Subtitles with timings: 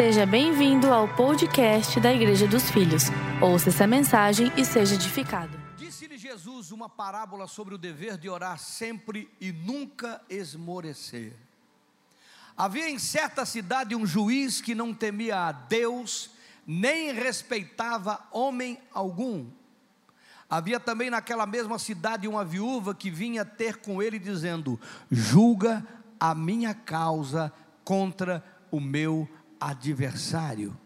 [0.00, 3.02] Seja bem-vindo ao podcast da Igreja dos Filhos.
[3.38, 5.60] Ouça essa mensagem e seja edificado.
[5.76, 11.34] Disse-lhe Jesus uma parábola sobre o dever de orar sempre e nunca esmorecer.
[12.56, 16.30] Havia em certa cidade um juiz que não temia a Deus,
[16.66, 19.50] nem respeitava homem algum.
[20.48, 24.80] Havia também naquela mesma cidade uma viúva que vinha ter com ele, dizendo:
[25.10, 25.86] Julga
[26.18, 27.52] a minha causa
[27.84, 29.28] contra o meu
[29.60, 30.76] adversário.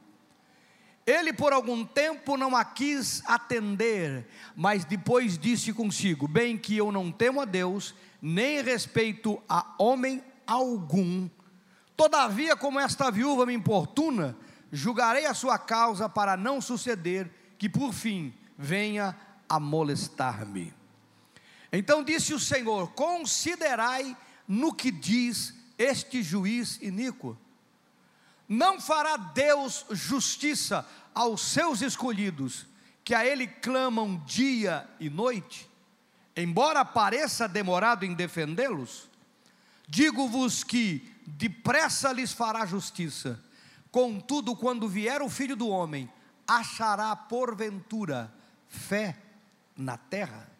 [1.07, 6.91] Ele por algum tempo não a quis atender, mas depois disse consigo: Bem que eu
[6.91, 11.29] não temo a Deus, nem respeito a homem algum.
[11.97, 14.37] Todavia, como esta viúva me importuna,
[14.73, 19.15] julgarei a sua causa para não suceder que por fim venha
[19.49, 20.73] a molestar-me.
[21.71, 24.17] Então disse o Senhor: Considerai
[24.49, 27.37] no que diz este juiz iníquo.
[28.49, 32.67] Não fará Deus justiça aos seus escolhidos,
[33.03, 35.69] que a Ele clamam dia e noite?
[36.37, 39.09] Embora pareça demorado em defendê-los,
[39.89, 43.43] digo-vos que depressa lhes fará justiça.
[43.91, 46.11] Contudo, quando vier o filho do homem,
[46.47, 48.33] achará porventura
[48.69, 49.17] fé
[49.77, 50.54] na terra?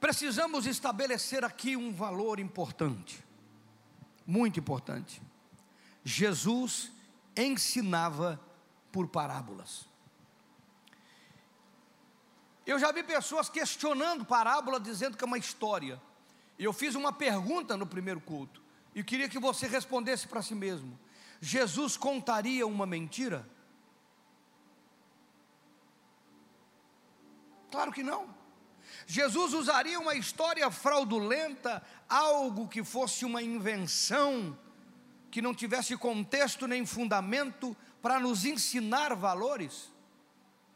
[0.00, 3.24] Precisamos estabelecer aqui um valor importante,
[4.26, 5.22] muito importante.
[6.04, 6.92] Jesus
[7.36, 8.40] ensinava
[8.92, 9.86] por parábolas.
[12.66, 16.00] Eu já vi pessoas questionando parábola, dizendo que é uma história.
[16.58, 18.62] Eu fiz uma pergunta no primeiro culto,
[18.94, 20.98] e queria que você respondesse para si mesmo:
[21.40, 23.48] Jesus contaria uma mentira?
[27.70, 28.34] Claro que não.
[29.06, 34.58] Jesus usaria uma história fraudulenta, algo que fosse uma invenção,
[35.30, 39.92] que não tivesse contexto nem fundamento, para nos ensinar valores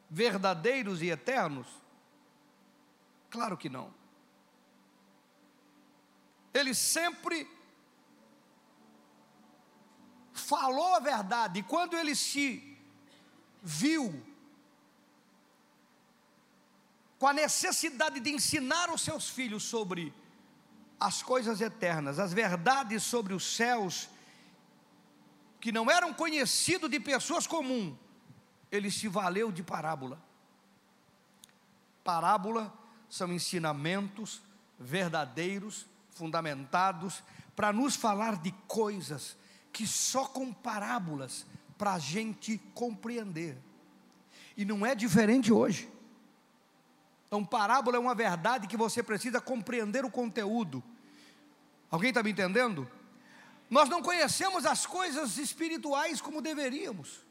[0.08, 1.66] verdadeiros e eternos?
[3.28, 3.92] Claro que não.
[6.54, 7.48] Ele sempre
[10.32, 12.76] falou a verdade, e quando ele se
[13.62, 14.24] viu
[17.20, 20.10] com a necessidade de ensinar os seus filhos sobre
[20.98, 24.08] as coisas eternas, as verdades sobre os céus,
[25.60, 27.94] que não eram conhecidos de pessoas comuns,
[28.72, 30.18] ele se valeu de parábola.
[32.02, 32.72] Parábola
[33.06, 34.40] são ensinamentos
[34.78, 37.22] verdadeiros, fundamentados,
[37.54, 39.36] para nos falar de coisas
[39.70, 43.58] que só com parábolas para a gente compreender.
[44.56, 45.99] E não é diferente hoje.
[47.30, 50.82] Então, parábola é uma verdade que você precisa compreender o conteúdo.
[51.88, 52.90] Alguém está me entendendo?
[53.70, 57.24] Nós não conhecemos as coisas espirituais como deveríamos.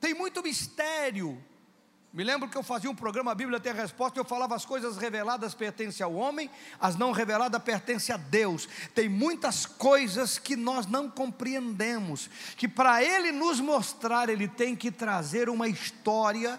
[0.00, 1.44] Tem muito mistério.
[2.10, 4.96] Me lembro que eu fazia um programa Bíblia tem a resposta, eu falava as coisas
[4.96, 6.50] reveladas pertencem ao homem,
[6.80, 8.66] as não reveladas pertencem a Deus.
[8.94, 14.90] Tem muitas coisas que nós não compreendemos, que para ele nos mostrar, ele tem que
[14.90, 16.58] trazer uma história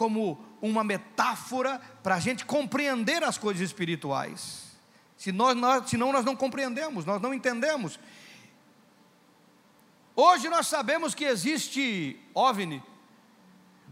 [0.00, 4.70] como uma metáfora para a gente compreender as coisas espirituais.
[5.14, 8.00] Se nós, nós, senão nós não compreendemos, nós não entendemos.
[10.16, 12.82] Hoje nós sabemos que existe OVNI,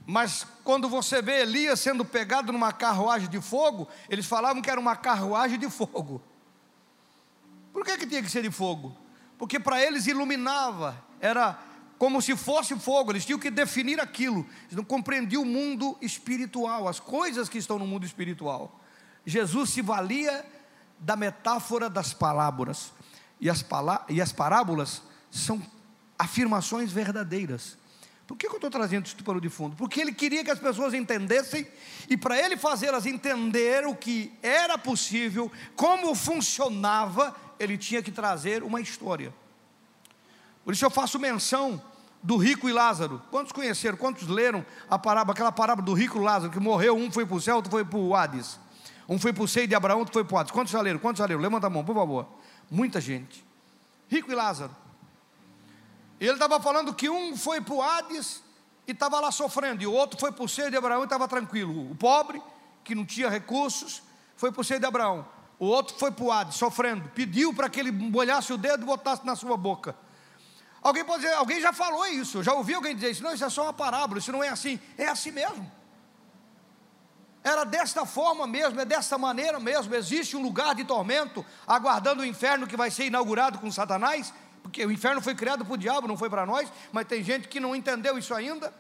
[0.07, 4.81] mas quando você vê Elias sendo pegado numa carruagem de fogo, eles falavam que era
[4.81, 6.23] uma carruagem de fogo.
[7.71, 8.97] Por que, que tinha que ser de fogo?
[9.37, 11.59] Porque para eles iluminava, era
[11.99, 16.87] como se fosse fogo, eles tinham que definir aquilo, eles não compreendiam o mundo espiritual,
[16.87, 18.81] as coisas que estão no mundo espiritual.
[19.27, 20.47] Jesus se valia
[20.99, 22.93] da metáfora das palavras,
[23.41, 23.65] e as,
[24.09, 25.61] e as parábolas são
[26.17, 27.77] afirmações verdadeiras.
[28.29, 29.75] Por que eu estou trazendo isso para o de fundo?
[29.75, 31.67] Porque ele queria que as pessoas entendessem,
[32.09, 38.63] e para ele fazê-las entender o que era possível, como funcionava, ele tinha que trazer
[38.63, 39.35] uma história.
[40.65, 41.83] Por isso eu faço menção
[42.23, 43.23] do rico e Lázaro.
[43.31, 47.11] Quantos conheceram, quantos leram a parábola, aquela parábola do rico e Lázaro, que morreu, um
[47.11, 48.59] foi para o céu, outro foi para o Hades.
[49.09, 50.53] Um foi para o seio de Abraão, outro foi para o Hades.
[50.53, 50.99] Quantos já leram?
[50.99, 51.41] Quantos já leram?
[51.41, 52.27] Levanta a mão, por favor.
[52.71, 53.45] Muita gente.
[54.09, 54.75] Rico e Lázaro.
[56.21, 58.43] Ele estava falando que um foi para o Hades
[58.87, 61.29] e estava lá sofrendo, e o outro foi para o seio de Abraão e estava
[61.29, 61.91] tranquilo.
[61.91, 62.43] O pobre,
[62.83, 64.03] que não tinha recursos,
[64.37, 65.27] foi para o seio de Abraão.
[65.59, 67.09] O outro foi para o Hades, sofrendo.
[67.15, 69.95] Pediu para que ele molhasse o dedo e botasse na sua boca.
[70.83, 73.23] Alguém pode dizer, alguém já falou isso, já ouviu alguém dizer isso?
[73.23, 74.79] Não, isso é só uma parábola, isso não é assim.
[74.97, 75.71] É assim mesmo.
[77.43, 79.95] Era desta forma mesmo, é desta maneira mesmo.
[79.95, 84.33] Existe um lugar de tormento aguardando o inferno que vai ser inaugurado com Satanás,
[84.63, 87.49] porque o inferno foi criado para o diabo, não foi para nós, mas tem gente
[87.49, 88.73] que não entendeu isso ainda.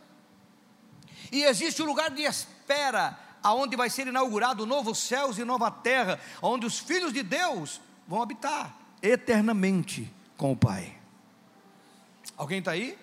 [1.32, 6.20] E existe um lugar de espera, aonde vai ser inaugurado novos céus e nova terra,
[6.42, 10.97] onde os filhos de Deus vão habitar eternamente com o Pai.
[12.38, 12.96] Alguém está aí?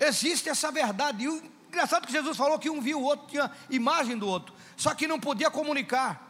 [0.00, 1.24] Existe essa verdade.
[1.24, 4.26] E o engraçado é que Jesus falou que um viu o outro, tinha imagem do
[4.26, 6.28] outro, só que não podia comunicar.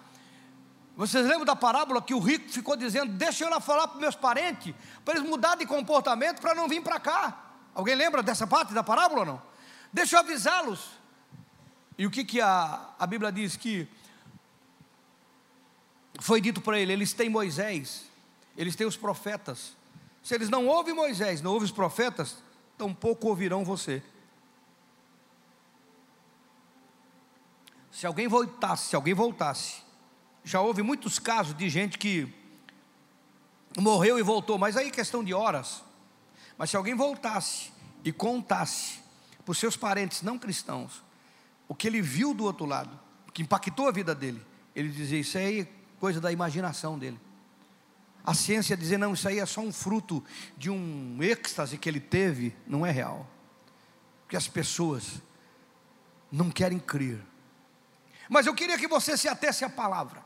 [0.97, 4.17] Vocês lembram da parábola que o rico ficou dizendo: Deixa eu lá falar para meus
[4.17, 4.75] parentes,
[5.05, 7.53] para eles mudar de comportamento, para não vir para cá.
[7.73, 9.43] Alguém lembra dessa parte da parábola ou não?
[9.93, 10.91] Deixa eu avisá-los.
[11.97, 13.57] E o que, que a, a Bíblia diz?
[13.57, 13.89] Que
[16.19, 18.05] foi dito para ele: eles têm Moisés,
[18.57, 19.79] eles têm os profetas.
[20.23, 22.37] Se eles não ouvem Moisés, não ouvem os profetas,
[22.77, 24.03] tampouco ouvirão você.
[27.91, 29.83] Se alguém voltasse, se alguém voltasse,
[30.45, 32.33] já houve muitos casos de gente que
[33.79, 35.83] morreu e voltou, mas aí questão de horas.
[36.57, 37.73] Mas se alguém voltasse
[38.05, 39.01] e contasse
[39.45, 41.03] para os seus parentes não cristãos
[41.69, 44.45] o que ele viu do outro lado, o que impactou a vida dele,
[44.75, 45.69] ele dizia: Isso aí é
[45.99, 47.21] coisa da imaginação dele.
[48.25, 50.23] A ciência dizer, não, isso aí é só um fruto
[50.57, 53.27] de um êxtase que ele teve, não é real.
[54.23, 55.21] Porque as pessoas
[56.31, 57.21] não querem crer.
[58.29, 60.23] Mas eu queria que você se atesse à palavra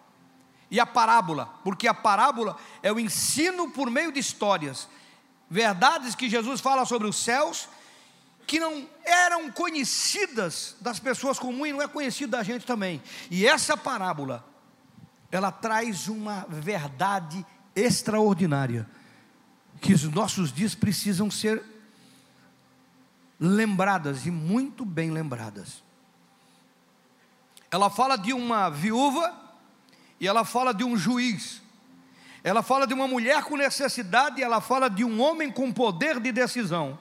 [0.71, 4.89] e à parábola, porque a parábola é o ensino por meio de histórias,
[5.49, 7.69] verdades que Jesus fala sobre os céus,
[8.47, 13.03] que não eram conhecidas das pessoas comuns não é conhecido da gente também.
[13.31, 14.45] E essa parábola,
[15.31, 17.45] ela traz uma verdade
[17.75, 18.89] extraordinária,
[19.81, 21.63] que os nossos dias precisam ser
[23.39, 25.83] lembradas e muito bem lembradas.
[27.71, 29.35] Ela fala de uma viúva
[30.21, 31.61] e ela fala de um juiz.
[32.43, 36.21] Ela fala de uma mulher com necessidade e ela fala de um homem com poder
[36.21, 36.99] de decisão.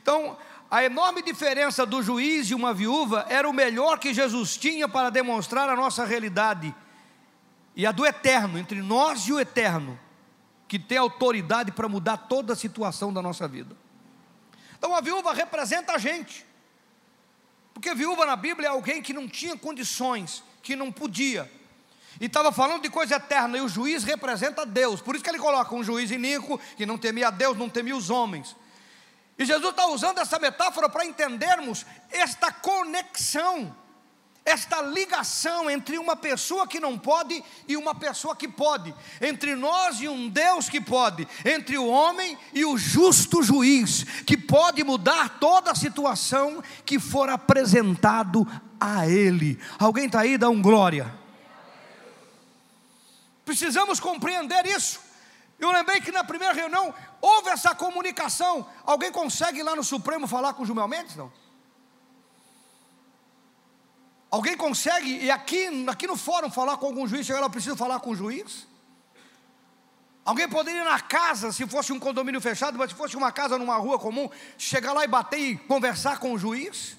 [0.00, 0.36] Então,
[0.70, 5.10] a enorme diferença do juiz e uma viúva era o melhor que Jesus tinha para
[5.10, 6.74] demonstrar a nossa realidade
[7.74, 9.98] e a do eterno, entre nós e o eterno,
[10.72, 13.76] que tem autoridade para mudar toda a situação da nossa vida.
[14.78, 16.46] Então a viúva representa a gente,
[17.74, 21.52] porque viúva na Bíblia é alguém que não tinha condições, que não podia,
[22.18, 25.38] e estava falando de coisa eterna, e o juiz representa Deus, por isso que ele
[25.38, 28.56] coloca um juiz iníquo, que não temia Deus, não temia os homens.
[29.38, 33.76] E Jesus está usando essa metáfora para entendermos esta conexão
[34.44, 40.00] esta ligação entre uma pessoa que não pode e uma pessoa que pode, entre nós
[40.00, 45.38] e um Deus que pode, entre o homem e o justo juiz, que pode mudar
[45.38, 48.46] toda a situação que for apresentado
[48.80, 49.58] a Ele.
[49.78, 50.36] Alguém está aí?
[50.36, 51.12] Dá um glória.
[53.44, 55.00] Precisamos compreender isso.
[55.58, 58.66] Eu lembrei que na primeira reunião houve essa comunicação.
[58.84, 61.14] Alguém consegue ir lá no Supremo falar com o Gilmar Mendes?
[61.14, 61.32] Não?
[64.32, 68.00] Alguém consegue, e aqui, aqui no fórum, falar com algum juiz, chegar lá, preciso falar
[68.00, 68.66] com o juiz?
[70.24, 73.58] Alguém poderia ir na casa, se fosse um condomínio fechado, mas se fosse uma casa
[73.58, 76.96] numa rua comum, chegar lá e bater e conversar com o juiz?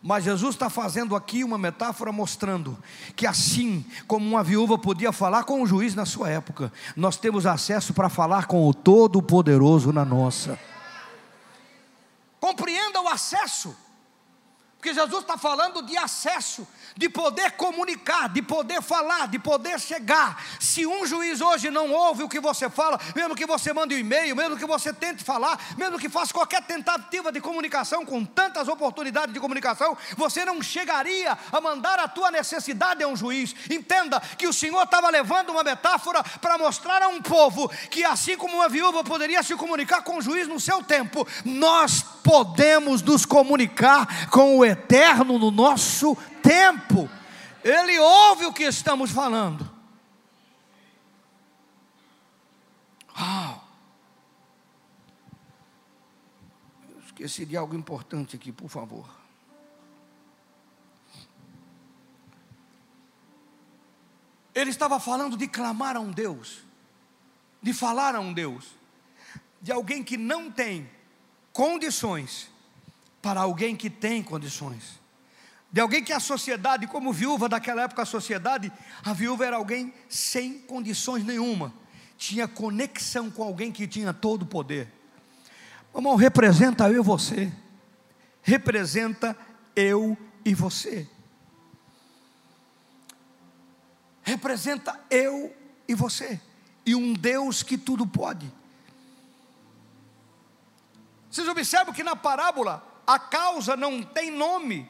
[0.00, 2.78] Mas Jesus está fazendo aqui uma metáfora mostrando
[3.16, 7.46] que assim como uma viúva podia falar com o juiz na sua época, nós temos
[7.46, 10.56] acesso para falar com o Todo-Poderoso na nossa.
[12.38, 13.76] Compreenda o acesso.
[14.80, 16.66] Porque Jesus está falando de acesso,
[16.96, 20.42] de poder comunicar, de poder falar, de poder chegar.
[20.58, 23.98] Se um juiz hoje não ouve o que você fala, mesmo que você mande um
[23.98, 28.68] e-mail, mesmo que você tente falar, mesmo que faça qualquer tentativa de comunicação com tantas
[28.68, 33.54] oportunidades de comunicação, você não chegaria a mandar a tua necessidade a um juiz.
[33.70, 38.36] Entenda que o Senhor estava levando uma metáfora para mostrar a um povo que assim
[38.36, 43.24] como uma viúva poderia se comunicar com o juiz no seu tempo, nós podemos nos
[43.24, 46.16] comunicar com o eterno no nosso
[46.50, 47.08] tempo.
[47.62, 49.70] Ele ouve o que estamos falando.
[53.16, 53.68] Uau.
[57.06, 59.08] Esqueci de algo importante aqui, por favor.
[64.52, 66.64] Ele estava falando de clamar a um Deus,
[67.62, 68.74] de falar a um Deus,
[69.62, 70.90] de alguém que não tem
[71.52, 72.50] condições
[73.22, 74.99] para alguém que tem condições.
[75.72, 78.72] De alguém que a sociedade, como viúva daquela época, a sociedade,
[79.04, 81.72] a viúva era alguém sem condições nenhuma,
[82.18, 84.92] tinha conexão com alguém que tinha todo o poder.
[85.94, 87.52] Irmão, representa eu e você,
[88.42, 89.36] representa
[89.76, 91.08] eu e você.
[94.30, 95.54] representa eu
[95.88, 96.40] e você,
[96.86, 98.50] e um Deus que tudo pode.
[101.30, 104.88] Vocês observam que na parábola a causa não tem nome.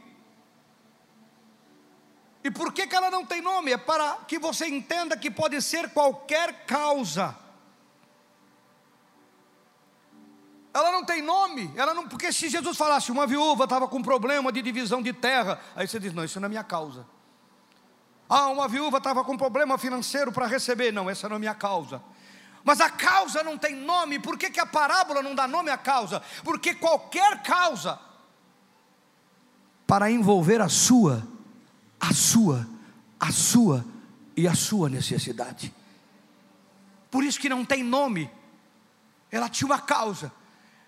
[2.42, 3.73] E por que, que ela não tem nome?
[3.73, 7.37] É para que você entenda que pode ser qualquer causa.
[10.73, 14.52] Ela não tem nome, ela não, porque se Jesus falasse uma viúva estava com problema
[14.52, 17.04] de divisão de terra, aí você diz: não, isso não é minha causa.
[18.28, 22.00] Ah, uma viúva estava com problema financeiro para receber, não, essa não é minha causa.
[22.62, 25.76] Mas a causa não tem nome, por que, que a parábola não dá nome à
[25.76, 26.23] causa?
[26.44, 27.99] Porque qualquer causa,
[29.87, 31.26] para envolver a sua,
[32.00, 32.66] a sua,
[33.19, 33.85] a sua
[34.37, 35.73] e a sua necessidade.
[37.11, 38.30] Por isso que não tem nome,
[39.30, 40.33] ela tinha uma causa.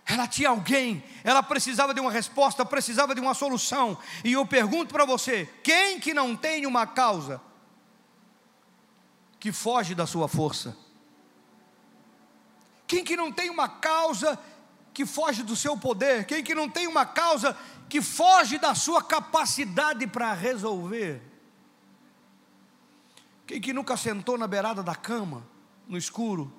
[0.04, 3.96] Ela tinha alguém, ela precisava de uma resposta, precisava de uma solução.
[4.24, 7.40] E eu pergunto para você: quem que não tem uma causa
[9.38, 10.76] que foge da sua força?
[12.86, 14.38] Quem que não tem uma causa
[14.92, 16.26] que foge do seu poder?
[16.26, 17.56] Quem que não tem uma causa
[17.92, 21.20] que foge da sua capacidade para resolver?
[23.46, 25.46] Quem que nunca sentou na beirada da cama,
[25.86, 26.50] no escuro,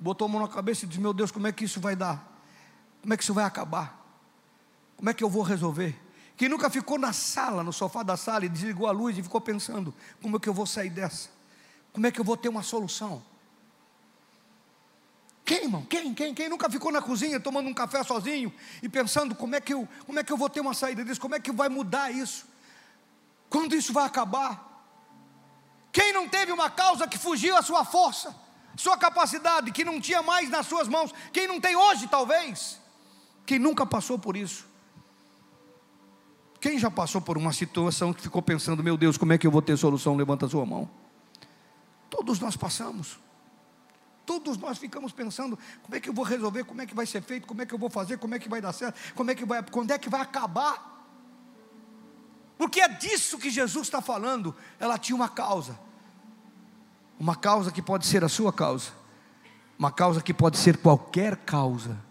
[0.00, 2.26] botou a mão na cabeça e disse: Meu Deus, como é que isso vai dar?
[3.02, 4.02] Como é que isso vai acabar?
[4.96, 5.94] Como é que eu vou resolver?
[6.38, 9.42] Quem nunca ficou na sala, no sofá da sala e desligou a luz e ficou
[9.42, 11.28] pensando: como é que eu vou sair dessa?
[11.92, 13.22] Como é que eu vou ter uma solução?
[15.48, 15.82] Quem, irmão?
[15.88, 16.12] Quem?
[16.12, 16.34] Quem?
[16.34, 18.52] Quem nunca ficou na cozinha tomando um café sozinho
[18.82, 21.18] e pensando como é que eu, como é que eu vou ter uma saída disso?
[21.18, 22.44] Como é que vai mudar isso?
[23.48, 24.52] Quando isso vai acabar?
[25.90, 28.36] Quem não teve uma causa que fugiu à sua força,
[28.76, 31.14] sua capacidade, que não tinha mais nas suas mãos?
[31.32, 32.78] Quem não tem hoje, talvez?
[33.46, 34.66] Quem nunca passou por isso?
[36.60, 39.50] Quem já passou por uma situação que ficou pensando, meu Deus, como é que eu
[39.50, 40.14] vou ter solução?
[40.14, 40.90] Levanta a sua mão.
[42.10, 43.18] Todos nós passamos.
[44.28, 47.22] Todos nós ficamos pensando, como é que eu vou resolver, como é que vai ser
[47.22, 49.34] feito, como é que eu vou fazer, como é que vai dar certo, como é
[49.34, 50.76] que vai, quando é que vai acabar?
[52.58, 54.54] Porque é disso que Jesus está falando.
[54.78, 55.78] Ela tinha uma causa.
[57.18, 58.90] Uma causa que pode ser a sua causa.
[59.78, 62.08] Uma causa que pode ser qualquer causa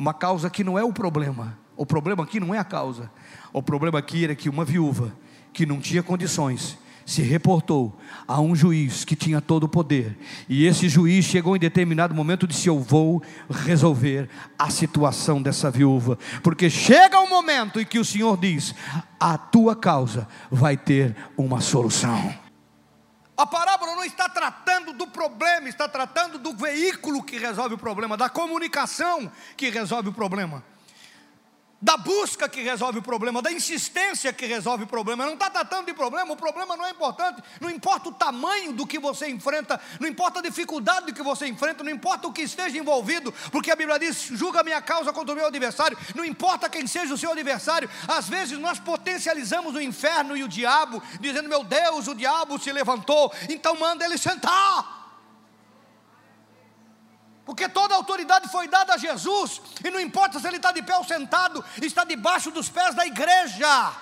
[0.00, 1.58] uma causa que não é o problema.
[1.76, 3.10] O problema aqui não é a causa.
[3.52, 5.14] O problema aqui era que uma viúva
[5.52, 6.78] que não tinha condições
[7.10, 10.16] se reportou a um juiz que tinha todo o poder.
[10.48, 15.72] E esse juiz chegou em determinado momento e disse: Eu vou resolver a situação dessa
[15.72, 16.16] viúva.
[16.40, 18.72] Porque chega um momento em que o Senhor diz:
[19.18, 22.32] A tua causa vai ter uma solução.
[23.36, 28.16] A parábola não está tratando do problema, está tratando do veículo que resolve o problema,
[28.16, 30.62] da comunicação que resolve o problema
[31.80, 35.24] da busca que resolve o problema, da insistência que resolve o problema.
[35.24, 37.42] Não está tratando de problema, o problema não é importante.
[37.60, 41.82] Não importa o tamanho do que você enfrenta, não importa a dificuldade que você enfrenta,
[41.82, 45.32] não importa o que esteja envolvido, porque a Bíblia diz: julga a minha causa contra
[45.32, 45.96] o meu adversário.
[46.14, 47.88] Não importa quem seja o seu adversário.
[48.06, 52.70] Às vezes nós potencializamos o inferno e o diabo, dizendo: meu Deus, o diabo se
[52.72, 54.99] levantou, então manda ele sentar
[57.50, 60.96] porque toda autoridade foi dada a Jesus, e não importa se ele está de pé
[60.96, 63.92] ou sentado, está debaixo dos pés da igreja.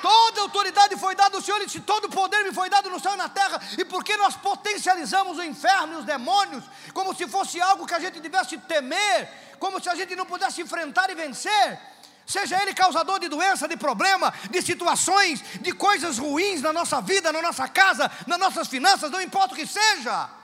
[0.00, 3.16] Toda autoridade foi dada ao Senhor, e Todo poder me foi dado no céu e
[3.18, 3.60] na terra.
[3.76, 6.64] E por que nós potencializamos o inferno e os demônios,
[6.94, 9.28] como se fosse algo que a gente devesse temer,
[9.58, 11.78] como se a gente não pudesse enfrentar e vencer?
[12.26, 17.30] Seja ele causador de doença, de problema, de situações, de coisas ruins na nossa vida,
[17.30, 20.37] na nossa casa, nas nossas finanças, não importa o que seja.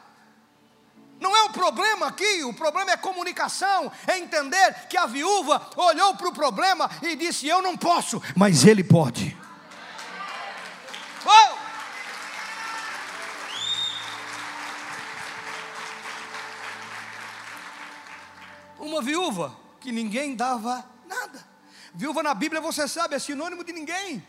[1.21, 6.14] Não é o problema aqui, o problema é comunicação, é entender que a viúva olhou
[6.16, 9.37] para o problema e disse: Eu não posso, mas ele pode.
[11.25, 11.64] Oh!
[18.85, 21.47] Uma viúva que ninguém dava nada.
[21.94, 24.23] Viúva na Bíblia, você sabe, é sinônimo de ninguém.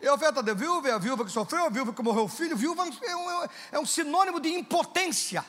[0.00, 2.24] É a oferta de viúva, é a viúva que sofreu, é a viúva que morreu
[2.24, 2.56] o filho.
[2.56, 5.44] Viúva é um, é um sinônimo de impotência.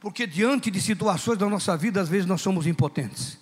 [0.00, 3.38] Porque diante de situações da nossa vida, às vezes nós somos impotentes.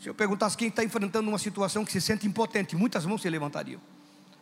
[0.00, 3.30] Se eu perguntasse quem está enfrentando uma situação que se sente impotente, muitas mãos se
[3.30, 3.80] levantariam.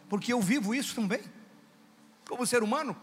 [0.09, 1.21] Porque eu vivo isso também,
[2.27, 2.97] como ser humano.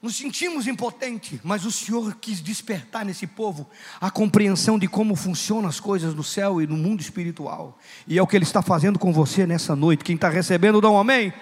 [0.00, 3.70] Nos sentimos impotentes, mas o Senhor quis despertar nesse povo
[4.00, 7.78] a compreensão de como funcionam as coisas do céu e no mundo espiritual.
[8.08, 10.02] E é o que Ele está fazendo com você nessa noite.
[10.02, 11.32] Quem está recebendo, dá um amém.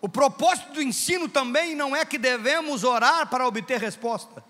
[0.00, 4.44] O propósito do ensino também não é que devemos orar para obter resposta,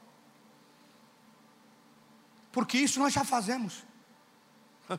[2.51, 3.85] porque isso nós já fazemos.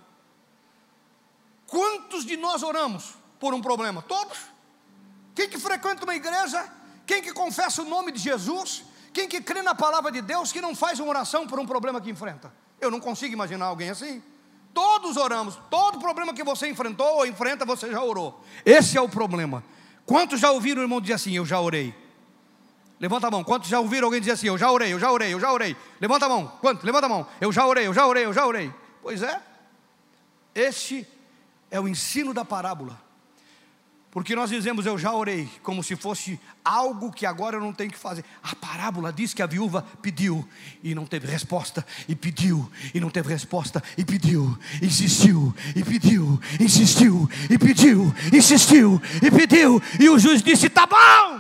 [1.68, 4.02] Quantos de nós oramos por um problema?
[4.02, 4.38] Todos.
[5.36, 6.72] Quem que frequenta uma igreja,
[7.06, 10.62] quem que confessa o nome de Jesus, quem que crê na palavra de Deus, que
[10.62, 12.52] não faz uma oração por um problema que enfrenta?
[12.80, 14.24] Eu não consigo imaginar alguém assim.
[14.74, 18.44] Todos oramos, todo problema que você enfrentou ou enfrenta, você já orou.
[18.64, 19.64] Esse é o problema.
[20.08, 21.94] Quantos já ouviram o irmão dizer assim: Eu já orei?
[22.98, 23.44] Levanta a mão.
[23.44, 25.76] Quantos já ouviram alguém dizer assim: Eu já orei, eu já orei, eu já orei?
[26.00, 26.48] Levanta a mão.
[26.62, 26.84] Quantos?
[26.86, 27.28] Levanta a mão.
[27.42, 28.74] Eu já orei, eu já orei, eu já orei.
[29.02, 29.40] Pois é.
[30.56, 31.06] Este
[31.70, 32.98] é o ensino da parábola.
[34.18, 37.92] Porque nós dizemos eu já orei, como se fosse algo que agora eu não tenho
[37.92, 38.26] que fazer.
[38.42, 40.44] A parábola diz que a viúva pediu
[40.82, 46.42] e não teve resposta, e pediu e não teve resposta, e pediu, insistiu, e pediu,
[46.60, 51.40] insistiu, e pediu, insistiu, e pediu, e o juiz disse: tá bom.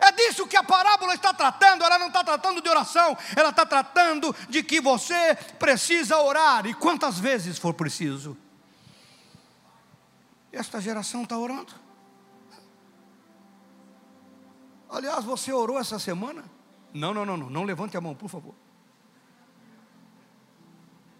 [0.00, 1.84] É disso que a parábola está tratando.
[1.84, 6.72] Ela não está tratando de oração, ela está tratando de que você precisa orar, e
[6.72, 8.34] quantas vezes for preciso.
[10.52, 11.72] Esta geração está orando.
[14.90, 16.44] Aliás, você orou essa semana?
[16.92, 17.48] Não, não, não, não.
[17.48, 18.54] Não levante a mão, por favor.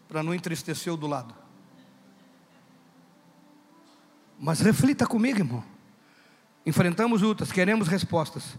[0.07, 1.35] Para não entristecer o do lado.
[4.39, 5.65] Mas reflita comigo, irmão.
[6.67, 8.59] Enfrentamos lutas, queremos respostas.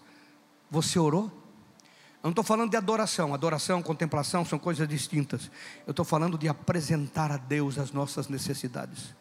[0.72, 1.26] Você orou?
[1.26, 3.32] Eu não estou falando de adoração.
[3.36, 5.52] Adoração, contemplação são coisas distintas.
[5.86, 9.14] Eu estou falando de apresentar a Deus as nossas necessidades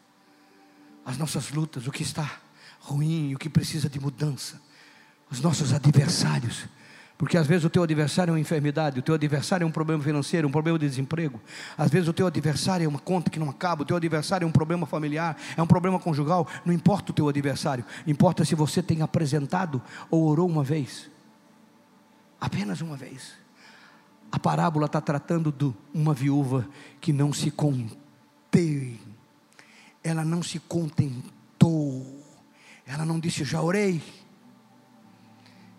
[1.04, 2.40] as nossas lutas, o que está
[2.80, 4.60] ruim, o que precisa de mudança,
[5.30, 6.66] os nossos adversários.
[7.22, 10.02] Porque às vezes o teu adversário é uma enfermidade, o teu adversário é um problema
[10.02, 11.40] financeiro, um problema de desemprego.
[11.78, 14.48] Às vezes o teu adversário é uma conta que não acaba, o teu adversário é
[14.48, 16.48] um problema familiar, é um problema conjugal.
[16.64, 19.80] Não importa o teu adversário, importa se você tem apresentado
[20.10, 21.08] ou orou uma vez.
[22.40, 23.34] Apenas uma vez.
[24.32, 26.66] A parábola está tratando de uma viúva
[27.00, 29.11] que não se conteve
[30.02, 32.24] ela não se contentou,
[32.86, 34.02] ela não disse, já orei.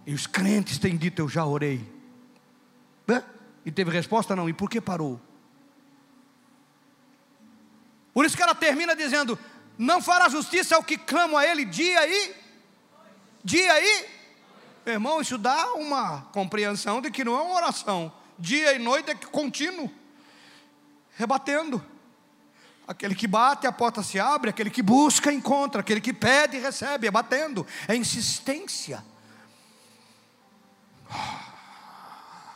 [0.05, 1.93] E os crentes têm dito, eu já orei.
[3.65, 4.35] E teve resposta?
[4.35, 4.49] Não.
[4.49, 5.19] E por que parou?
[8.13, 9.39] Por isso que ela termina dizendo:
[9.77, 12.35] Não fará justiça ao que clama a Ele dia e
[13.43, 14.23] dia e.
[14.85, 18.11] Irmão, isso dá uma compreensão de que não é uma oração.
[18.37, 19.89] Dia e noite é contínuo,
[21.15, 21.83] rebatendo.
[22.85, 27.07] Aquele que bate, a porta se abre, aquele que busca, encontra, aquele que pede, recebe,
[27.07, 29.03] é batendo, é insistência.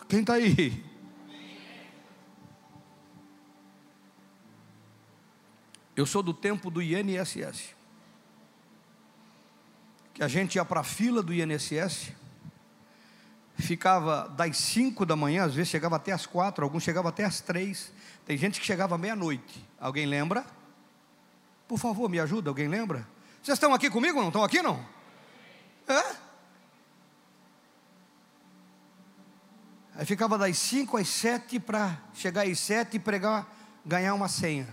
[0.10, 0.84] Quem está aí?
[5.96, 7.76] Eu sou do tempo do INSS.
[10.14, 12.12] Que a gente ia para a fila do INSS,
[13.56, 17.40] ficava das 5 da manhã, às vezes chegava até as 4, alguns chegavam até as
[17.40, 17.92] 3
[18.28, 19.66] tem gente que chegava meia-noite.
[19.80, 20.46] Alguém lembra?
[21.66, 23.08] Por favor, me ajuda, alguém lembra?
[23.42, 24.28] Vocês estão aqui comigo não?
[24.28, 24.86] Estão aqui não?
[25.88, 26.16] É?
[29.96, 33.48] Aí ficava das 5 às 7 para chegar às 7 e pregar,
[33.86, 34.68] ganhar uma senha.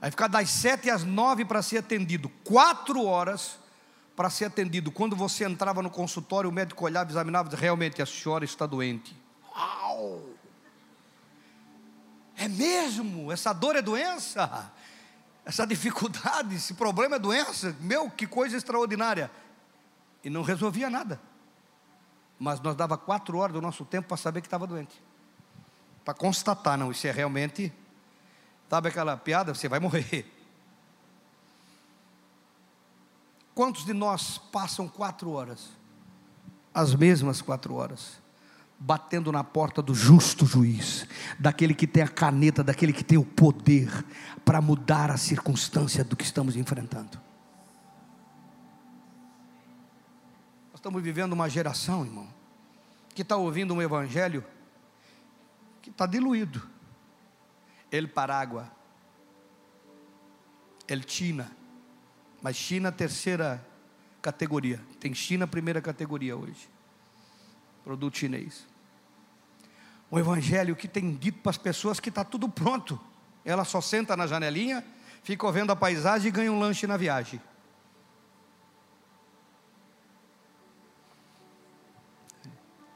[0.00, 2.30] Aí ficava das 7 às 9 para ser atendido.
[2.42, 3.58] Quatro horas
[4.16, 4.90] para ser atendido.
[4.90, 9.14] Quando você entrava no consultório, o médico olhava, examinava, realmente a senhora está doente.
[9.54, 10.33] Uau!
[12.36, 13.30] É mesmo?
[13.30, 14.72] Essa dor é doença?
[15.44, 17.76] Essa dificuldade, esse problema é doença?
[17.80, 19.30] Meu, que coisa extraordinária.
[20.22, 21.20] E não resolvia nada.
[22.38, 25.00] Mas nós dava quatro horas do nosso tempo para saber que estava doente.
[26.04, 27.72] Para constatar, não, isso é realmente.
[28.68, 29.54] Sabe aquela piada?
[29.54, 30.30] Você vai morrer.
[33.54, 35.68] Quantos de nós passam quatro horas?
[36.72, 38.23] As mesmas quatro horas
[38.78, 41.06] batendo na porta do justo juiz,
[41.38, 44.04] daquele que tem a caneta, daquele que tem o poder
[44.44, 47.18] para mudar a circunstância do que estamos enfrentando.
[50.70, 52.28] Nós estamos vivendo uma geração, irmão,
[53.14, 54.44] que está ouvindo um evangelho
[55.80, 56.60] que está diluído.
[57.90, 58.70] El Parágua,
[60.88, 61.50] El China,
[62.42, 63.64] mas China terceira
[64.20, 66.73] categoria, tem China primeira categoria hoje
[67.84, 68.66] produto chinês.
[70.10, 72.98] Um evangelho que tem dito para as pessoas que está tudo pronto.
[73.44, 74.82] Ela só senta na janelinha,
[75.22, 77.40] fica vendo a paisagem e ganha um lanche na viagem.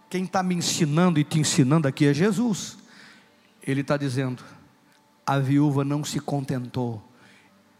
[0.09, 2.79] Quem está me ensinando e te ensinando aqui é Jesus.
[3.63, 4.43] Ele está dizendo:
[5.27, 7.03] a viúva não se contentou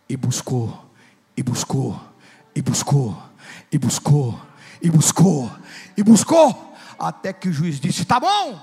[0.07, 0.91] e buscou,
[1.35, 1.99] e buscou,
[2.55, 3.23] e buscou,
[3.73, 4.39] e buscou,
[4.83, 5.51] e buscou,
[5.97, 6.68] e buscou
[6.99, 8.61] até que o juiz disse: Tá bom,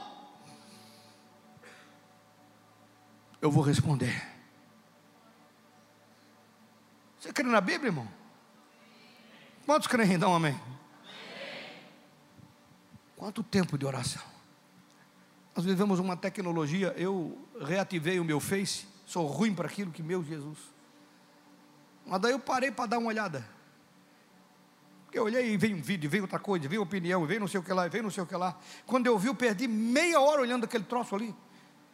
[3.41, 4.35] eu vou responder.
[7.19, 8.07] Você crê na Bíblia, irmão?
[9.65, 10.13] Quantos creem?
[10.13, 10.59] Então, amém.
[13.15, 14.21] Quanto tempo de oração?
[15.55, 20.23] Nós vivemos uma tecnologia, eu reativei o meu Face, sou ruim para aquilo que meu
[20.23, 20.57] Jesus.
[22.05, 23.54] Mas daí eu parei para dar uma olhada.
[25.15, 27.63] Eu olhei e veio um vídeo, veio outra coisa, veio opinião, veio não sei o
[27.63, 28.59] que lá, veio não sei o que lá.
[28.85, 31.33] Quando eu vi, eu perdi meia hora olhando aquele troço ali.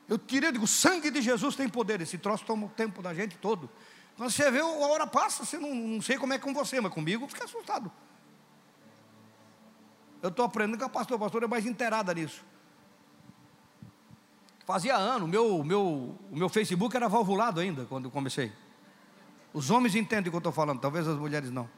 [0.10, 2.01] Eu tirei, eu digo, o sangue de Jesus tem poder.
[2.01, 3.69] Esse troço toma o tempo da gente todo.
[4.17, 6.91] Quando você vê, a hora passa, você não, não sei como é com você, mas
[6.91, 7.91] comigo fica assustado.
[10.19, 12.43] Eu estou aprendendo com a pastora, a pastora é mais inteirada nisso.
[14.65, 18.51] Fazia ano, meu, meu, o meu Facebook era valvulado ainda quando eu comecei.
[19.53, 21.69] Os homens entendem o que eu estou falando, talvez as mulheres não.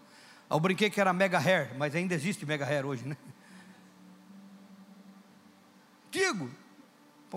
[0.54, 3.18] Eu brinquei que era mega hair, mas ainda existe mega hair hoje, né?
[6.12, 6.48] Digo,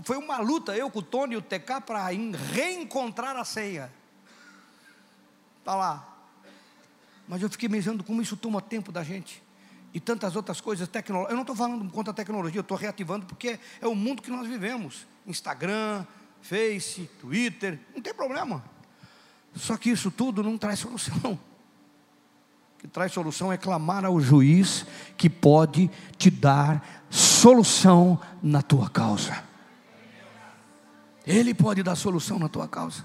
[0.03, 2.07] foi uma luta eu com o Tony e o TK para
[2.53, 3.91] reencontrar a senha.
[5.61, 6.07] Está lá.
[7.27, 9.43] Mas eu fiquei pensando como isso toma tempo da gente.
[9.95, 11.33] E tantas outras coisas tecnológicas.
[11.33, 14.31] Eu não estou falando contra a tecnologia, eu estou reativando porque é o mundo que
[14.31, 15.07] nós vivemos.
[15.27, 16.05] Instagram,
[16.43, 18.63] Face, Twitter, não tem problema.
[19.55, 21.41] Só que isso tudo não traz solução
[22.87, 29.43] que traz solução é clamar ao juiz que pode te dar solução na tua causa.
[31.27, 33.05] Ele pode dar solução na tua causa.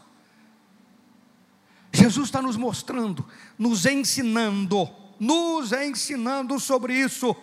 [1.92, 4.88] Jesus está nos mostrando, nos ensinando,
[5.20, 7.36] nos ensinando sobre isso.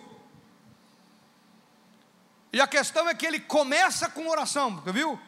[2.53, 5.19] E a questão é que ele começa com oração, viu?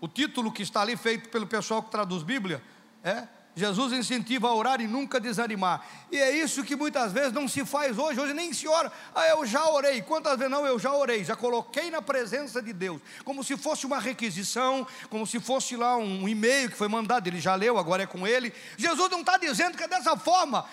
[0.00, 2.62] O título que está ali feito pelo pessoal que traduz Bíblia
[3.02, 5.86] é Jesus incentiva a orar e nunca desanimar.
[6.10, 8.20] E é isso que muitas vezes não se faz hoje.
[8.20, 8.90] Hoje nem se ora.
[9.14, 10.02] Ah, eu já orei.
[10.02, 10.66] Quantas vezes não?
[10.66, 11.22] Eu já orei.
[11.22, 13.00] Já coloquei na presença de Deus.
[13.24, 14.84] Como se fosse uma requisição.
[15.08, 17.28] Como se fosse lá um e-mail que foi mandado.
[17.28, 18.52] Ele já leu, agora é com ele.
[18.76, 20.66] Jesus não está dizendo que é dessa forma.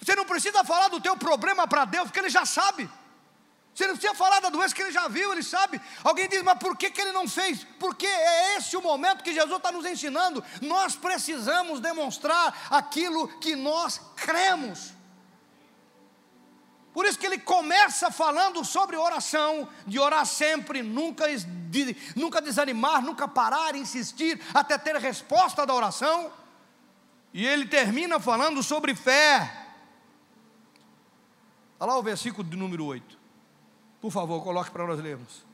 [0.00, 2.88] Você não precisa falar do teu problema para Deus, porque Ele já sabe.
[3.74, 5.80] Você não precisa falar da doença que ele já viu, ele sabe.
[6.04, 7.66] Alguém diz, mas por que, que ele não fez?
[7.78, 10.44] Porque é esse o momento que Jesus está nos ensinando.
[10.60, 14.92] Nós precisamos demonstrar aquilo que nós cremos.
[16.92, 23.00] Por isso que ele começa falando sobre oração, de orar sempre, nunca, de, nunca desanimar,
[23.00, 26.30] nunca parar, insistir, até ter resposta da oração.
[27.32, 29.50] E ele termina falando sobre fé.
[31.80, 33.21] Olha lá o versículo de número 8.
[34.02, 35.44] Por favor, coloque para nós lermos.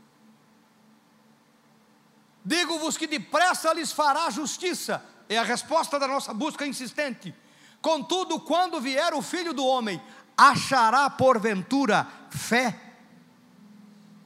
[2.42, 7.34] Digo-vos que depressa lhes fará justiça, é a resposta da nossa busca insistente.
[7.82, 10.00] Contudo, quando vier o filho do homem,
[10.34, 12.74] achará porventura fé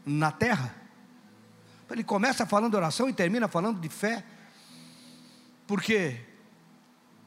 [0.07, 0.73] na terra?
[1.91, 4.25] Ele começa falando oração e termina falando de fé.
[5.67, 6.25] Por quê?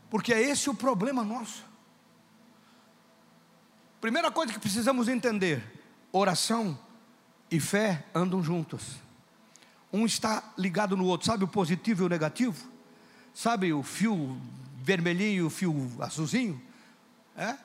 [0.09, 1.63] Porque é esse o problema nosso.
[3.99, 5.61] Primeira coisa que precisamos entender:
[6.11, 6.79] oração
[7.49, 8.95] e fé andam juntos.
[9.91, 12.67] Um está ligado no outro, sabe o positivo e o negativo?
[13.33, 14.37] Sabe o fio
[14.81, 16.61] vermelhinho e o fio azulzinho?
[17.37, 17.55] É?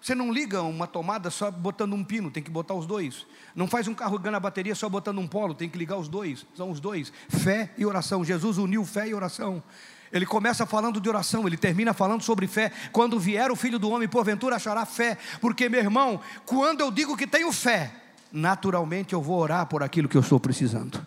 [0.00, 3.26] Você não liga uma tomada só botando um pino, tem que botar os dois.
[3.54, 6.08] Não faz um carro ganhando a bateria só botando um polo, tem que ligar os
[6.08, 6.46] dois.
[6.56, 7.12] São os dois.
[7.28, 8.24] Fé e oração.
[8.24, 9.62] Jesus uniu fé e oração.
[10.10, 12.72] Ele começa falando de oração, ele termina falando sobre fé.
[12.92, 15.18] Quando vier o filho do homem, porventura achará fé.
[15.38, 17.92] Porque, meu irmão, quando eu digo que tenho fé,
[18.32, 21.04] naturalmente eu vou orar por aquilo que eu estou precisando.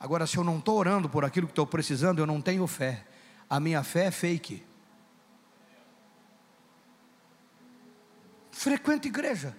[0.00, 3.04] Agora, se eu não estou orando por aquilo que estou precisando, eu não tenho fé.
[3.50, 4.62] A minha fé é fake.
[8.52, 9.56] Frequento igreja,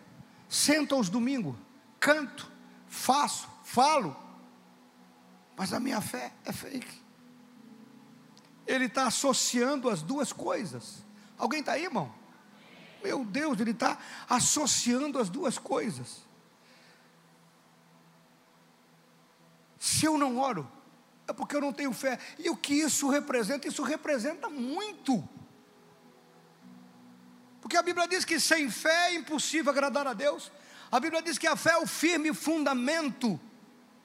[0.48, 1.56] sento aos domingos,
[2.00, 2.52] canto,
[2.88, 4.15] faço, falo,
[5.56, 7.00] mas a minha fé é fake.
[8.68, 11.04] Ele está associando as duas coisas.
[11.38, 12.13] Alguém está aí, irmão?
[13.04, 16.28] Meu Deus, ele está associando as duas coisas.
[19.80, 20.70] Se eu não oro,
[21.28, 22.20] é porque eu não tenho fé.
[22.38, 23.68] E o que isso representa?
[23.68, 25.28] Isso representa muito.
[27.62, 30.52] Porque a Bíblia diz que sem fé é impossível agradar a Deus.
[30.92, 33.40] A Bíblia diz que a fé é o firme fundamento.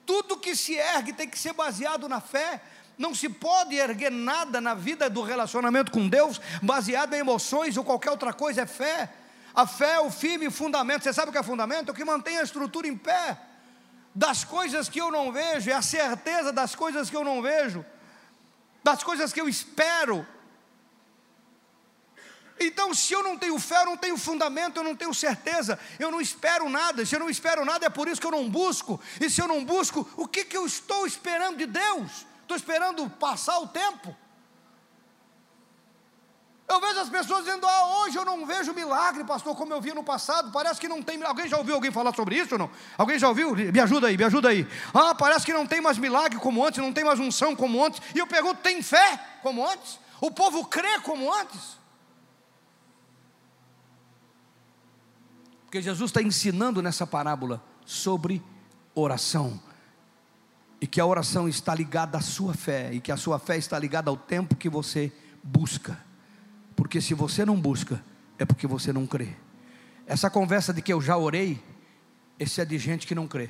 [0.05, 2.61] Tudo que se ergue tem que ser baseado na fé.
[2.97, 7.83] Não se pode erguer nada na vida do relacionamento com Deus baseado em emoções ou
[7.83, 9.11] qualquer outra coisa, é fé.
[9.53, 11.03] A fé é o firme fundamento.
[11.03, 11.89] Você sabe o que é fundamento?
[11.89, 13.37] É o que mantém a estrutura em pé.
[14.13, 17.85] Das coisas que eu não vejo, é a certeza das coisas que eu não vejo,
[18.83, 20.25] das coisas que eu espero.
[22.57, 26.09] Então, se eu não tenho fé, eu não tenho fundamento, eu não tenho certeza, eu
[26.09, 27.05] não espero nada.
[27.05, 28.99] Se eu não espero nada, é por isso que eu não busco.
[29.19, 32.25] E se eu não busco, o que, que eu estou esperando de Deus?
[32.45, 34.15] Estou esperando passar o tempo.
[36.67, 39.93] Eu vejo as pessoas dizendo: Ah, hoje eu não vejo milagre, pastor, como eu vi
[39.93, 40.51] no passado.
[40.51, 41.21] Parece que não tem.
[41.23, 42.69] Alguém já ouviu alguém falar sobre isso ou não?
[42.97, 43.55] Alguém já ouviu?
[43.55, 44.67] Me ajuda aí, me ajuda aí.
[44.93, 47.99] Ah, parece que não tem mais milagre como antes, não tem mais unção como antes.
[48.13, 49.99] E eu pergunto: tem fé como antes?
[50.21, 51.77] O povo crê como antes?
[55.65, 58.41] Porque Jesus está ensinando nessa parábola sobre
[58.93, 59.59] oração.
[60.79, 63.77] E que a oração está ligada à sua fé, e que a sua fé está
[63.79, 65.11] ligada ao tempo que você
[65.43, 65.97] busca.
[66.75, 68.03] Porque se você não busca,
[68.37, 69.29] é porque você não crê.
[70.05, 71.59] Essa conversa de que eu já orei,
[72.39, 73.49] esse é de gente que não crê.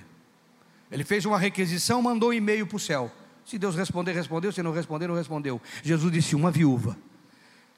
[0.92, 3.12] Ele fez uma requisição, mandou um e-mail para o céu.
[3.46, 4.52] Se Deus responder, respondeu.
[4.52, 5.62] Se não responder, não respondeu.
[5.84, 6.98] Jesus disse: Uma viúva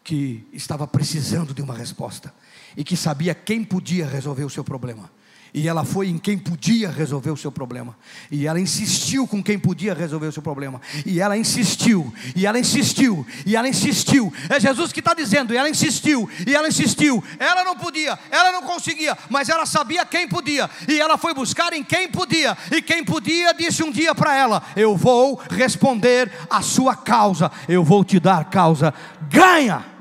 [0.03, 2.33] que estava precisando de uma resposta
[2.75, 5.11] e que sabia quem podia resolver o seu problema.
[5.53, 7.97] E ela foi em quem podia resolver o seu problema.
[8.31, 10.81] E ela insistiu com quem podia resolver o seu problema.
[11.05, 14.31] E ela insistiu, e ela insistiu, e ela insistiu.
[14.49, 17.23] É Jesus que está dizendo, e ela insistiu, e ela insistiu.
[17.39, 20.69] Ela não podia, ela não conseguia, mas ela sabia quem podia.
[20.87, 22.57] E ela foi buscar em quem podia.
[22.71, 27.83] E quem podia disse um dia para ela: Eu vou responder a sua causa, eu
[27.83, 28.93] vou te dar causa.
[29.29, 29.96] Ganha!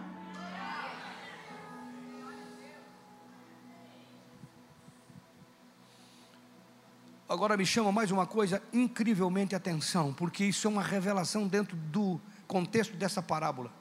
[7.29, 12.21] Agora me chama mais uma coisa incrivelmente atenção, porque isso é uma revelação dentro do
[12.47, 13.73] contexto dessa parábola.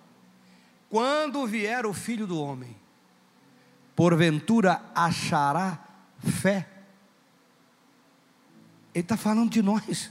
[0.89, 2.75] Quando vier o filho do homem,
[3.95, 5.79] porventura achará
[6.19, 6.67] fé.
[8.93, 10.09] Ele está falando de nós.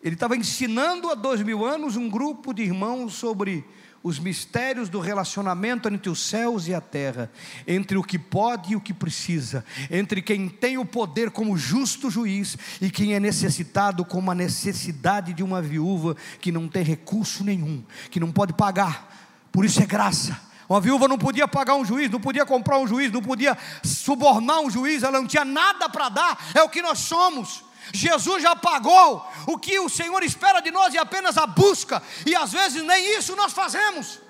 [0.00, 3.66] Ele estava ensinando há dois mil anos um grupo de irmãos sobre
[4.08, 7.30] os mistérios do relacionamento entre os céus e a terra,
[7.66, 12.10] entre o que pode e o que precisa, entre quem tem o poder como justo
[12.10, 17.44] juiz e quem é necessitado como a necessidade de uma viúva que não tem recurso
[17.44, 19.14] nenhum, que não pode pagar,
[19.52, 20.48] por isso é graça.
[20.68, 24.60] Uma viúva não podia pagar um juiz, não podia comprar um juiz, não podia subornar
[24.60, 27.67] um juiz, ela não tinha nada para dar, é o que nós somos.
[27.92, 29.24] Jesus já pagou.
[29.46, 33.18] O que o Senhor espera de nós é apenas a busca, e às vezes nem
[33.18, 34.20] isso nós fazemos.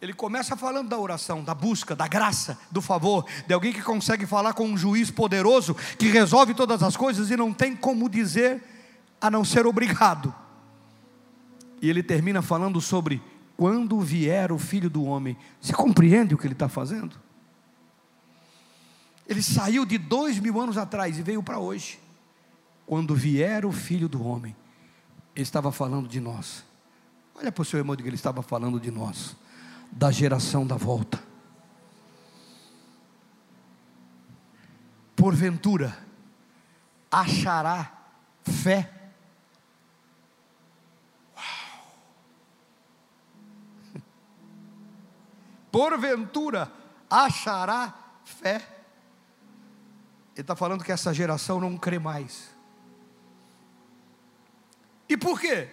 [0.00, 4.24] Ele começa falando da oração, da busca, da graça, do favor, de alguém que consegue
[4.24, 8.62] falar com um juiz poderoso que resolve todas as coisas e não tem como dizer
[9.20, 10.34] a não ser obrigado.
[11.82, 13.22] E ele termina falando sobre
[13.58, 15.36] quando vier o filho do homem.
[15.60, 17.20] Você compreende o que ele está fazendo?
[19.30, 22.00] Ele saiu de dois mil anos atrás e veio para hoje.
[22.84, 24.56] Quando vier o filho do homem,
[25.36, 26.64] ele estava falando de nós.
[27.36, 29.36] Olha para o seu irmão que ele estava falando de nós,
[29.92, 31.22] da geração da volta.
[35.14, 35.96] Porventura,
[37.08, 37.92] achará
[38.42, 39.12] fé.
[41.36, 41.92] Uau.
[45.70, 46.72] Porventura,
[47.08, 48.79] achará fé.
[50.40, 52.48] Ele está falando que essa geração não crê mais.
[55.06, 55.68] E por quê?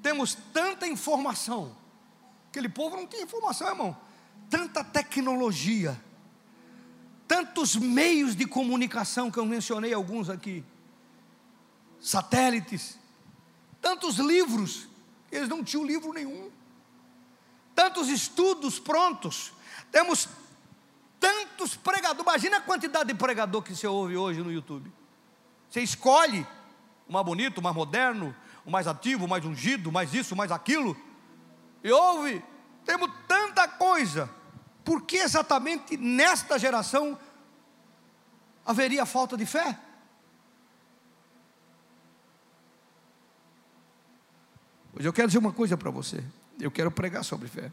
[0.00, 1.76] Temos tanta informação.
[2.48, 3.96] Aquele povo não tinha informação, irmão.
[4.48, 6.00] Tanta tecnologia.
[7.26, 10.64] Tantos meios de comunicação que eu mencionei alguns aqui.
[12.00, 13.00] Satélites.
[13.80, 14.86] Tantos livros.
[15.32, 16.52] Eles não tinham livro nenhum.
[17.74, 19.52] Tantos estudos prontos.
[19.90, 20.28] Temos
[21.62, 22.22] tantos pregadores.
[22.22, 24.92] Imagina a quantidade de pregador que você ouve hoje no YouTube.
[25.68, 26.46] Você escolhe
[27.08, 30.50] o mais bonito, o mais moderno, o mais ativo, o mais ungido, mais isso, mais
[30.50, 30.96] aquilo.
[31.82, 32.42] E ouve,
[32.84, 34.28] temos tanta coisa.
[34.84, 37.18] Por que exatamente nesta geração
[38.66, 39.78] haveria falta de fé?
[44.94, 46.22] Hoje eu quero dizer uma coisa para você.
[46.60, 47.72] Eu quero pregar sobre fé.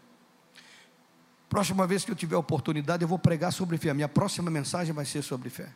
[1.50, 3.90] Próxima vez que eu tiver oportunidade, eu vou pregar sobre fé.
[3.90, 5.70] A minha próxima mensagem vai ser sobre fé.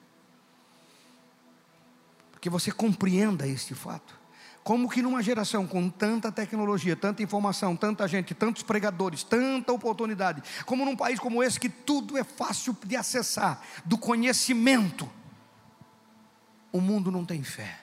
[2.39, 4.21] Que você compreenda este fato.
[4.63, 10.41] Como que numa geração com tanta tecnologia, tanta informação, tanta gente, tantos pregadores, tanta oportunidade,
[10.65, 15.09] como num país como esse que tudo é fácil de acessar, do conhecimento,
[16.71, 17.79] o mundo não tem fé.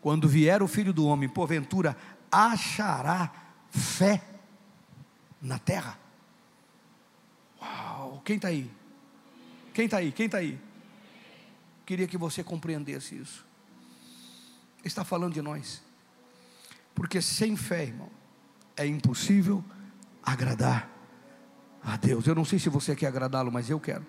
[0.00, 1.96] Quando vier o filho do homem, porventura
[2.30, 3.30] achará
[3.70, 4.22] fé
[5.40, 6.01] na terra.
[7.62, 8.68] Uau, quem está aí?
[9.72, 10.10] Quem está aí?
[10.12, 10.58] Quem está aí?
[11.86, 13.46] Queria que você compreendesse isso.
[14.84, 15.82] está falando de nós.
[16.94, 18.10] Porque sem fé, irmão,
[18.76, 19.64] é impossível
[20.22, 20.90] agradar
[21.82, 22.26] a Deus.
[22.26, 24.06] Eu não sei se você quer agradá-lo, mas eu quero.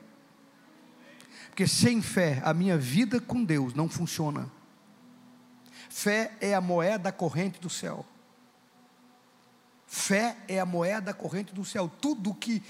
[1.49, 4.51] Porque sem fé, a minha vida com Deus não funciona.
[5.89, 8.03] Fé é a moeda corrente do céu.
[9.85, 11.87] Fé é a moeda corrente do céu.
[12.01, 12.63] Tudo que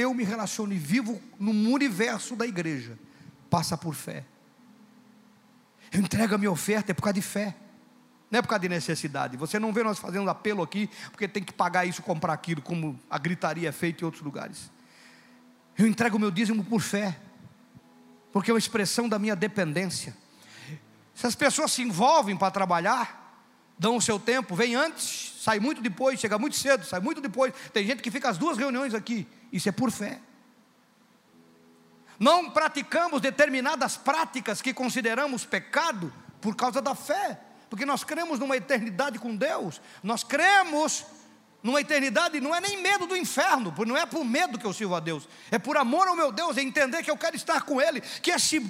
[0.00, 2.98] eu me relaciono e vivo no universo da igreja
[3.48, 4.24] passa por fé.
[5.92, 7.56] Eu entrego a minha oferta é por causa de fé.
[8.30, 9.36] Não é por causa de necessidade.
[9.36, 12.98] Você não vê nós fazendo apelo aqui, porque tem que pagar isso, comprar aquilo, como
[13.10, 14.70] a gritaria é feita em outros lugares.
[15.76, 17.18] Eu entrego o meu dízimo por fé,
[18.32, 20.16] porque é uma expressão da minha dependência.
[21.12, 23.19] Se as pessoas se envolvem para trabalhar,
[23.80, 27.52] dão o seu tempo, vem antes, sai muito depois, chega muito cedo, sai muito depois.
[27.72, 29.26] Tem gente que fica as duas reuniões aqui.
[29.52, 30.20] Isso é por fé.
[32.18, 37.40] Não praticamos determinadas práticas que consideramos pecado por causa da fé
[37.70, 41.06] porque nós cremos numa eternidade com Deus, nós cremos
[41.62, 44.96] numa eternidade, não é nem medo do inferno, não é por medo que eu sirvo
[44.96, 47.80] a Deus, é por amor ao meu Deus, é entender que eu quero estar com
[47.80, 48.60] Ele, que esse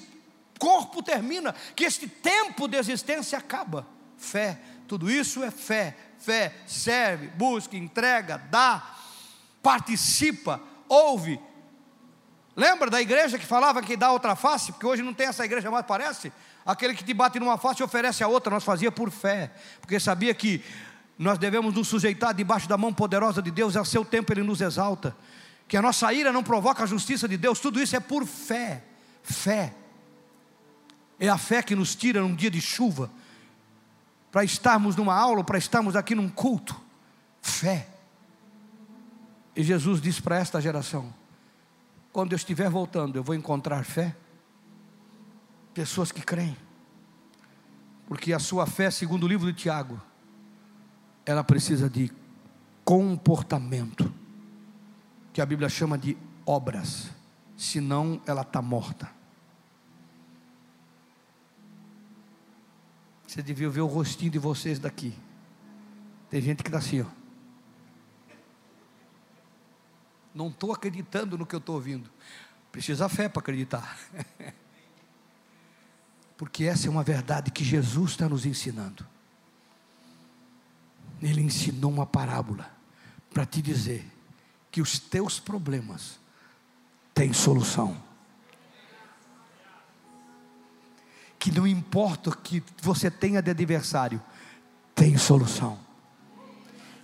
[0.59, 3.87] corpo termina, que este tempo de existência acaba.
[4.19, 8.83] Fé, tudo isso é fé, fé, serve, busca, entrega, dá,
[9.63, 11.39] participa, ouve.
[12.57, 14.73] Lembra da igreja que falava que dá outra face?
[14.73, 16.33] Porque hoje não tem essa igreja mais, parece?
[16.67, 20.01] Aquele que te bate numa face e oferece a outra, nós fazia por fé, porque
[20.01, 20.61] sabia que
[21.17, 24.61] nós devemos nos sujeitar debaixo da mão poderosa de Deus, a seu tempo Ele nos
[24.61, 25.17] exalta.
[25.69, 28.83] Que a nossa ira não provoca a justiça de Deus, tudo isso é por fé.
[29.23, 29.73] Fé.
[31.21, 33.09] É a fé que nos tira num dia de chuva,
[34.31, 36.81] para estarmos numa aula, para estarmos aqui num culto.
[37.43, 37.89] Fé.
[39.57, 41.13] E Jesus disse para esta geração:
[42.13, 44.17] quando eu estiver voltando, eu vou encontrar fé
[45.73, 46.57] pessoas que creem,
[48.07, 50.01] porque a sua fé, segundo o livro de Tiago,
[51.25, 52.13] ela precisa de
[52.85, 54.13] comportamento,
[55.33, 57.09] que a Bíblia chama de obras,
[57.57, 59.20] senão ela está morta.
[63.31, 65.17] Você devia ver o rostinho de vocês daqui.
[66.29, 67.07] Tem gente que está assim, ó.
[70.35, 72.11] Não estou acreditando no que eu estou ouvindo.
[72.73, 73.97] Precisa fé para acreditar.
[76.37, 79.07] porque essa é uma verdade que Jesus está nos ensinando.
[81.23, 82.69] Ele ensinou uma parábola
[83.33, 84.11] para te dizer
[84.73, 86.19] que os teus problemas
[87.15, 87.97] têm solução.
[91.41, 94.23] Que não importa o que você tenha de adversário,
[94.95, 95.77] tem solução.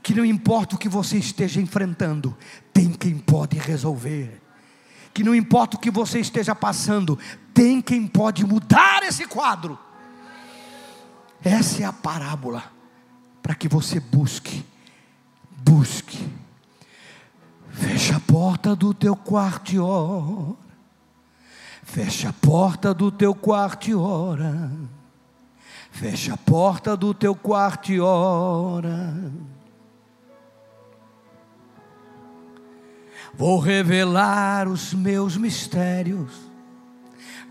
[0.01, 2.37] Que não importa o que você esteja enfrentando,
[2.73, 4.47] tem quem pode resolver
[5.17, 7.19] que não importa o que você esteja passando,
[7.55, 9.79] tem quem pode mudar esse quadro.
[11.43, 12.63] Essa é a parábola
[13.43, 14.63] para que você busque,
[15.57, 16.29] busque.
[17.71, 20.55] Fecha a porta do teu quarto e ora.
[21.87, 24.71] Fecha a porta do teu quarto e ora.
[25.91, 29.15] Fecha a porta do teu quarto e ora.
[33.33, 36.33] Vou revelar os meus mistérios,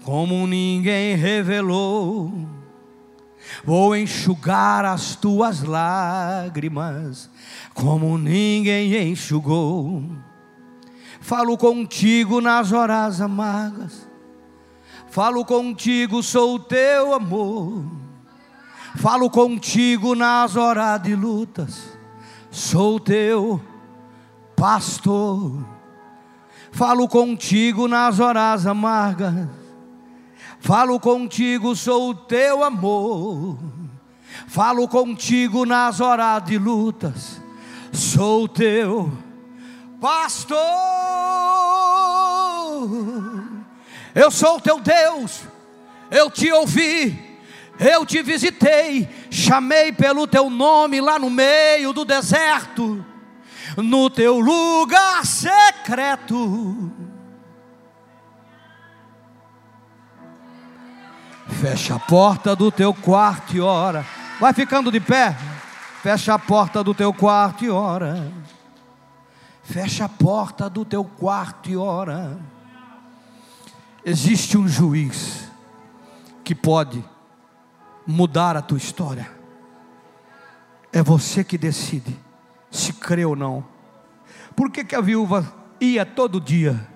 [0.04, 2.48] como ninguém revelou.
[3.64, 7.30] Vou enxugar as tuas lágrimas,
[7.74, 10.04] como ninguém enxugou.
[11.22, 14.08] Falo contigo nas horas amargas,
[15.16, 17.86] falo contigo, sou teu amor.
[18.98, 21.98] Falo contigo nas horas de lutas,
[22.52, 23.62] sou teu
[24.58, 25.66] pastor.
[26.70, 29.48] Falo contigo nas horas amargas.
[30.60, 33.58] Falo contigo, sou o teu amor.
[34.48, 37.42] Falo contigo nas horas de lutas.
[37.94, 39.10] Sou o teu
[40.02, 40.60] pastor.
[44.16, 45.42] Eu sou o teu Deus.
[46.10, 47.36] Eu te ouvi.
[47.78, 53.06] Eu te visitei, chamei pelo teu nome lá no meio do deserto
[53.78, 56.92] no teu lugar secreto.
[61.48, 64.06] Fecha a porta do teu quarto e ora.
[64.40, 65.36] Vai ficando de pé.
[66.02, 68.32] Fecha a porta do teu quarto e ora.
[69.64, 72.38] Fecha a porta do teu quarto e ora.
[74.08, 75.50] Existe um juiz
[76.44, 77.04] que pode
[78.06, 79.32] mudar a tua história.
[80.94, 82.16] É você que decide
[82.70, 83.66] se crê ou não.
[84.56, 85.52] Por que, que a viúva
[85.82, 86.88] ia todo dia?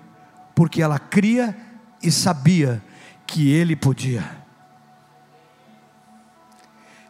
[0.54, 1.56] Porque ela cria
[2.00, 2.80] e sabia
[3.26, 4.38] que ele podia.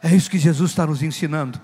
[0.03, 1.61] É isso que Jesus está nos ensinando.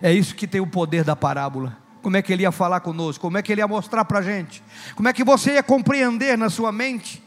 [0.00, 1.76] É isso que tem o poder da parábola.
[2.00, 3.20] Como é que ele ia falar conosco?
[3.20, 4.62] Como é que ele ia mostrar para a gente?
[4.94, 7.23] Como é que você ia compreender na sua mente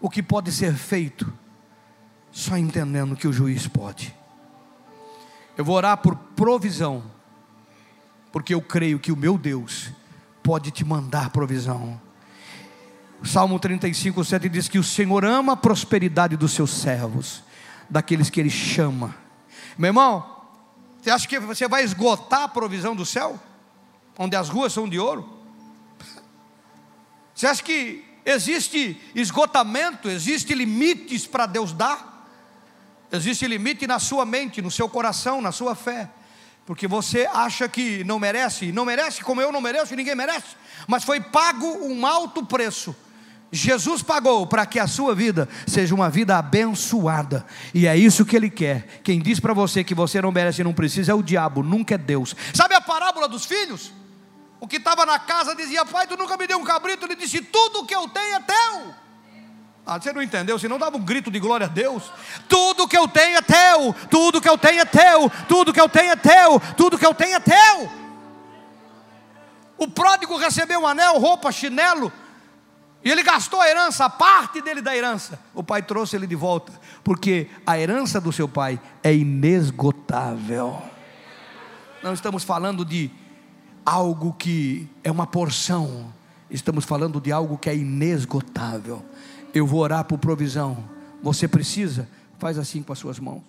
[0.00, 1.32] o que pode ser feito?
[2.30, 4.14] Só entendendo que o juiz pode.
[5.56, 7.02] Eu vou orar por provisão,
[8.30, 9.90] porque eu creio que o meu Deus
[10.42, 12.00] pode te mandar provisão.
[13.24, 17.42] Salmo 35, 7 diz que o Senhor ama a prosperidade dos seus servos,
[17.88, 19.16] daqueles que Ele chama.
[19.78, 20.36] Meu irmão,
[21.00, 23.40] você acha que você vai esgotar a provisão do céu?
[24.18, 25.28] Onde as ruas são de ouro?
[27.34, 32.28] Você acha que existe esgotamento, existe limites para Deus dar?
[33.10, 36.10] Existe limite na sua mente, no seu coração, na sua fé.
[36.66, 40.56] Porque você acha que não merece, não merece como eu não mereço ninguém merece,
[40.88, 42.94] mas foi pago um alto preço
[43.56, 48.36] Jesus pagou para que a sua vida seja uma vida abençoada, e é isso que
[48.36, 49.00] Ele quer.
[49.02, 51.94] Quem diz para você que você não merece e não precisa é o diabo, nunca
[51.94, 52.34] é Deus.
[52.52, 53.92] Sabe a parábola dos filhos?
[54.60, 57.04] O que estava na casa dizia: Pai, tu nunca me deu um cabrito.
[57.04, 58.94] Ele disse: Tudo que eu tenho é teu.
[59.86, 60.58] Ah, você não entendeu?
[60.58, 62.10] Se não dava um grito de glória a Deus.
[62.48, 65.88] Tudo que eu tenho é teu, tudo que eu tenho é teu, tudo que eu
[65.88, 67.88] tenho é teu, tudo que eu tenho é teu.
[69.78, 72.12] O pródigo recebeu um anel, roupa, chinelo.
[73.04, 75.38] E ele gastou a herança, a parte dele da herança.
[75.54, 76.72] O pai trouxe ele de volta,
[77.04, 80.82] porque a herança do seu pai é inesgotável.
[82.02, 83.08] Não estamos falando de
[83.86, 86.12] algo que é uma porção,
[86.50, 89.00] estamos falando de algo que é inesgotável.
[89.54, 90.76] Eu vou orar por provisão.
[91.22, 92.08] Você precisa?
[92.36, 93.42] Faz assim com as suas mãos.